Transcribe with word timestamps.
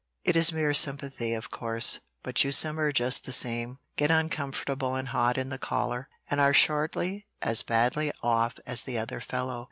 It 0.23 0.35
is 0.35 0.51
mere 0.51 0.73
sympathy, 0.73 1.35
of 1.35 1.51
course, 1.51 1.99
but 2.23 2.43
you 2.43 2.51
simmer 2.51 2.91
just 2.91 3.23
the 3.23 3.31
same, 3.31 3.77
get 3.97 4.09
uncomfortable 4.09 4.95
and 4.95 5.09
hot 5.09 5.37
in 5.37 5.49
the 5.49 5.59
collar, 5.59 6.09
and 6.27 6.39
are 6.41 6.55
shortly 6.55 7.27
as 7.43 7.61
badly 7.61 8.11
off 8.23 8.57
as 8.65 8.81
the 8.81 8.97
other 8.97 9.19
fellow. 9.21 9.59